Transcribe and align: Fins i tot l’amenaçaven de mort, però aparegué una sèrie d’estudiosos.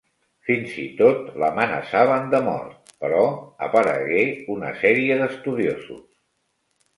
Fins 0.49 0.77
i 0.83 0.85
tot 1.01 1.27
l’amenaçaven 1.43 2.25
de 2.31 2.39
mort, 2.47 2.89
però 3.05 3.27
aparegué 3.67 4.25
una 4.55 4.73
sèrie 4.81 5.21
d’estudiosos. 5.21 6.03